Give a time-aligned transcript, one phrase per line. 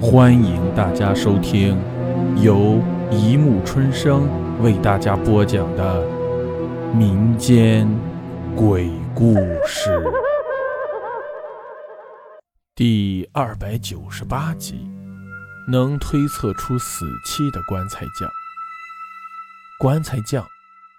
[0.00, 1.76] 欢迎大家收听
[2.40, 4.28] 由一木春生
[4.62, 6.06] 为大家播讲的
[6.94, 7.88] 民间
[8.54, 9.34] 鬼故
[9.66, 10.00] 事
[12.76, 14.88] 第二百九十八集：
[15.66, 18.30] 能推测出死期的棺材匠。
[19.80, 20.46] 棺材匠，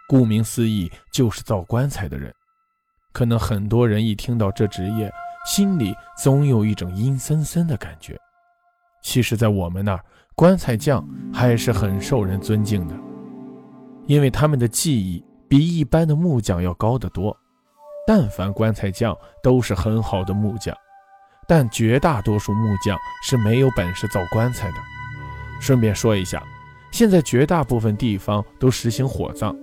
[0.09, 2.34] 顾名思义就是造棺材的人。
[3.13, 5.09] 可能很多人一听到这职业，
[5.45, 8.20] 心里总有一种阴森森的感觉。
[9.02, 10.04] 其实，在我们那儿，
[10.36, 12.96] 棺材匠还是很受人尊敬的，
[14.07, 17.36] 因为他们的技艺比一般的木匠要高得多。
[18.07, 20.75] 但凡棺材匠都是很好的木匠，
[21.47, 24.77] 但绝大多数木匠是没有本事造棺材的。
[25.61, 26.41] 顺便说一下，
[26.91, 29.55] 现在绝大部分地方都实行火葬，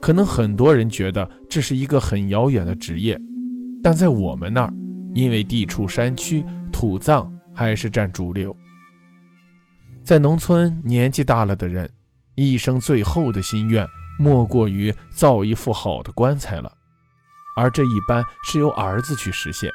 [0.00, 3.16] 可能很多人觉得这是一个很遥远的职业，
[3.82, 4.74] 但在我们那儿，
[5.14, 8.56] 因为地处山区，土葬还是占主流。
[10.04, 11.88] 在农村，年纪大了的人，
[12.34, 13.86] 一生最后的心愿
[14.18, 16.72] 莫过于造一副好的棺材了，
[17.56, 19.70] 而这一般是由儿子去实现。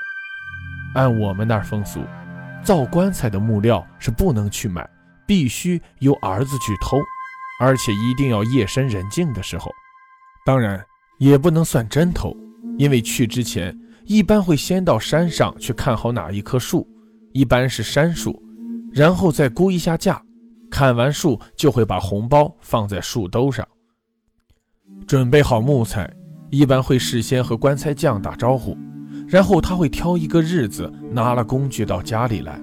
[0.96, 2.02] 按我们那儿风俗，
[2.62, 4.88] 造棺材的木料是不能去买，
[5.26, 6.98] 必须由儿子去偷，
[7.62, 9.72] 而且一定要夜深人静的时候。
[10.46, 10.84] 当然，
[11.20, 12.36] 也不能算真偷，
[12.78, 16.86] 因为去之前一般会先到山上去看好哪一棵树，
[17.32, 18.44] 一般是杉树。
[18.98, 20.20] 然后再估一下价，
[20.72, 23.64] 砍完树就会把红包放在树兜上。
[25.06, 26.12] 准备好木材，
[26.50, 28.76] 一般会事先和棺材匠打招呼，
[29.28, 32.60] 然后他会挑一个日子拿了工具到家里来。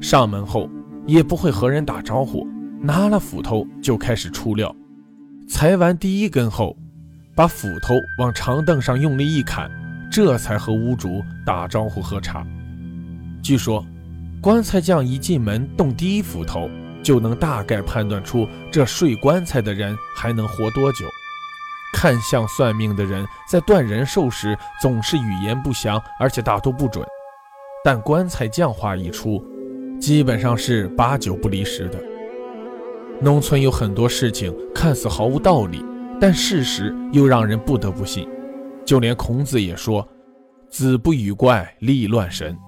[0.00, 0.68] 上门后
[1.06, 2.44] 也不会和人打招呼，
[2.80, 4.74] 拿了斧头就开始出料。
[5.48, 6.76] 裁完第一根后，
[7.36, 9.70] 把斧头往长凳上用力一砍，
[10.10, 12.44] 这才和屋主打招呼喝茶。
[13.44, 13.86] 据说。
[14.42, 16.68] 棺材匠一进门动第一斧头，
[17.00, 21.06] 就能大概判断出这睡棺材的人还能活多久。
[21.94, 27.06] 看相算命的人在断人寿时总是语言不详，而且大多不准。
[27.84, 29.46] 但棺材匠话一出，
[30.00, 32.00] 基本上是八九不离十的。
[33.20, 35.84] 农村有很多事情看似毫无道理，
[36.20, 38.28] 但事实又让人不得不信。
[38.84, 40.04] 就连孔子也说
[40.68, 42.58] ：“子不语怪力乱神。”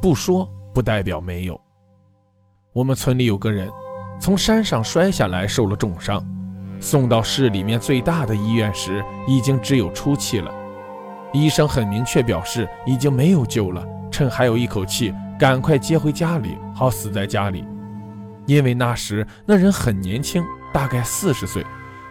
[0.00, 0.48] 不说。
[0.72, 1.60] 不代表没有。
[2.72, 3.68] 我们村里有个人
[4.20, 6.24] 从山上摔下来，受了重伤，
[6.80, 10.52] 送到市里面最大的医院时，已经只有出气了。
[11.32, 17.64] 医生很明确表示已经没有救了，趁还有一口气，赶快接回家里，好死在家里。
[18.46, 21.64] 因为那时那人很年轻，大概四十岁，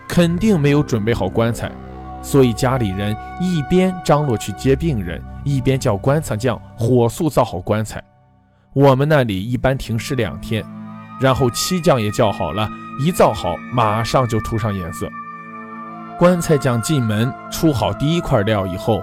[0.08, 1.72] 肯定没有准备好棺材，
[2.22, 8.02] 所以家里人一边张罗去接病人，一边叫棺材匠火速造好棺材。
[8.74, 10.64] 我们那里一般停尸两天，
[11.20, 12.70] 然后漆匠也叫好了，
[13.00, 15.10] 一造好马上就涂上颜色。
[16.20, 19.02] 棺材匠进门出好第一块料以后，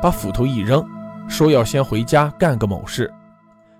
[0.00, 0.82] 把斧头一扔，
[1.28, 3.12] 说要先回家干个某事。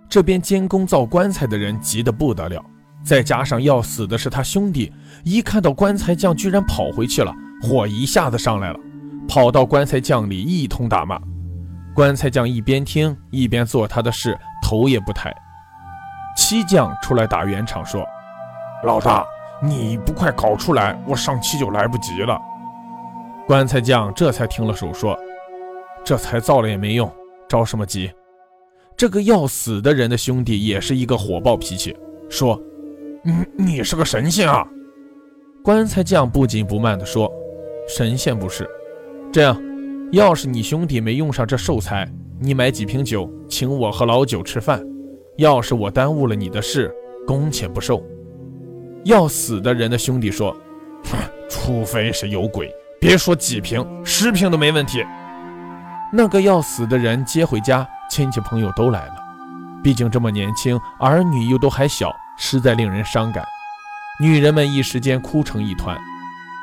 [0.09, 2.63] 这边监工造棺材的人急得不得了，
[3.03, 4.93] 再加上要死的是他兄弟，
[5.25, 8.79] 一看到棺材匠居然跑回去了，火一下子上来了，
[9.27, 11.19] 跑到棺材匠里一通打骂。
[11.95, 14.37] 棺材匠一边听一边做他的事。
[14.73, 15.31] 头也不抬，
[16.35, 18.09] 漆匠出来打圆场说
[18.85, 19.23] ：“老大，
[19.61, 22.41] 你不快搞出来，我上漆就来不及了。”
[23.47, 25.15] 棺材匠这才停了手，说
[26.03, 27.13] ：“这才造了也没用，
[27.47, 28.11] 着什么急？”
[28.97, 31.95] 这个要死的人的兄弟也是一个火爆脾气，
[32.31, 32.59] 说
[33.23, 34.67] ：“你你是个神仙啊！”
[35.63, 37.31] 棺材匠不紧不慢地说
[37.87, 38.67] ：“神仙不是，
[39.31, 39.55] 这样，
[40.13, 42.11] 要是你兄弟没用上这寿材。”
[42.45, 44.83] 你买几瓶酒，请我和老九吃饭。
[45.37, 46.91] 要是我耽误了你的事，
[47.27, 48.03] 工钱不收。
[49.05, 50.57] 要死的人的兄弟说
[51.05, 51.19] ：“哼，
[51.51, 55.05] 除非是有鬼，别说几瓶，十瓶都没问题。”
[56.11, 59.17] 那个要死的人接回家，亲戚朋友都来了。
[59.83, 63.45] 毕竟这么年轻，儿女又都还小，实在令人伤感。
[64.19, 65.95] 女人们一时间哭成一团。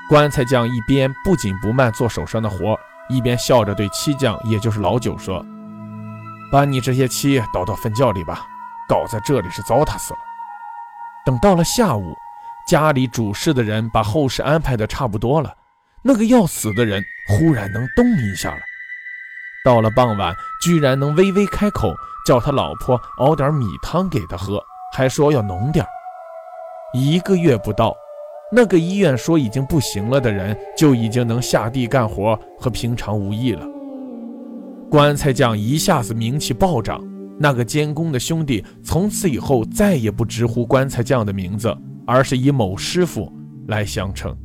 [0.09, 2.75] 棺材匠一边不紧不慢做手上的活，
[3.09, 5.45] 一边笑着对漆匠，也就是老九说。
[6.51, 8.48] 把你这些漆倒到粪窖里吧，
[8.88, 10.19] 搞在这里是糟蹋死了。
[11.25, 12.16] 等到了下午，
[12.68, 15.56] 家里主事的人把后事安排的差不多了，
[16.04, 18.62] 那个要死的人忽然能动一下了。
[19.63, 21.94] 到了傍晚，居然能微微开口，
[22.25, 24.63] 叫他老婆熬点米汤给他喝，
[24.95, 25.86] 还说要浓点
[26.94, 27.95] 一个月不到，
[28.52, 33.63] 那个医院说已经不行了的人，就已经能下地干活，和平常无异了。
[34.89, 37.00] 棺材匠一下子名气暴涨，
[37.39, 41.75] 那个监工的兄弟从此以后再也不直呼棺材匠的名字，
[42.07, 43.31] 而是以某师傅
[43.68, 44.36] 来相称。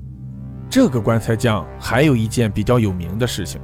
[0.68, 3.58] 这个棺材匠还有一件比较有名的事情：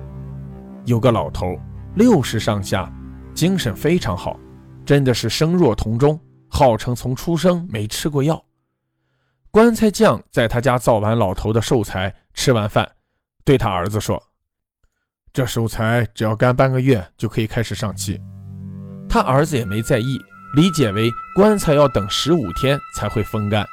[0.87, 1.55] 有个老头，
[1.97, 2.91] 六十上下，
[3.35, 4.41] 精神非常好，
[4.87, 6.19] 真的是生若童钟，
[6.49, 8.43] 号称从出生没吃过药。
[9.51, 12.91] 棺材匠在他家造完老头的寿材，吃完饭，
[13.45, 14.23] 对他儿子说
[15.33, 18.21] ：“这手材只要干半个月就可以开始上漆。”
[19.09, 20.19] 他儿子也没在意，
[20.55, 23.67] 理解为棺材要等十五天才会风干。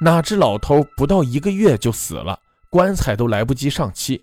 [0.00, 2.38] 哪知老头不到一个月就死了，
[2.70, 4.22] 棺材都来不及上漆。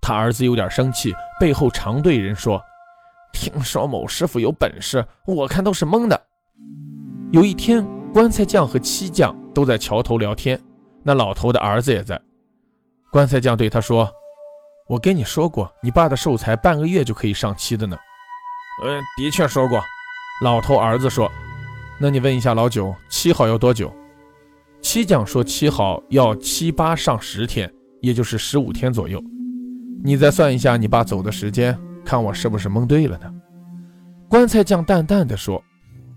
[0.00, 2.60] 他儿子有点生气，背后常对人说
[3.32, 6.20] ：“听说某师傅有本事，我看都是蒙的。”
[7.32, 10.60] 有一天，棺材匠和漆匠都在桥头聊天，
[11.02, 12.20] 那老头的儿子也在。
[13.12, 14.10] 棺材匠对他说
[14.90, 17.96] ：“我跟你说过，你爸的寿材半个月就可以上漆的呢。”
[18.84, 19.80] 嗯，的确说过。
[20.42, 21.30] 老头儿子说
[22.00, 23.94] ：“那你问一下老九，漆好要多久？”
[24.82, 29.22] 漆匠说：“漆好要七八上十天，也就是十五天左右。
[30.02, 33.32] 你再算一下你爸走的时间，看我是不是蒙对了呢？”
[34.28, 35.62] 棺材匠淡淡的说。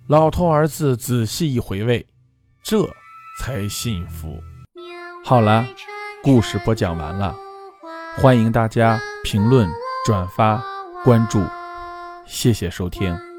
[0.07, 2.05] 老头儿子仔细一回味，
[2.63, 2.85] 这
[3.39, 4.37] 才信服。
[5.23, 5.63] 好了，
[6.23, 7.33] 故事播讲完了，
[8.15, 9.67] 欢迎大家评论、
[10.05, 10.63] 转发、
[11.03, 11.43] 关注。
[12.25, 13.32] 谢谢收听。